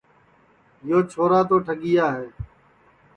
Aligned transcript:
روہن 0.87 1.41
تو 1.49 1.55
ٹھگِیا 1.65 2.07
ہے 2.15 2.27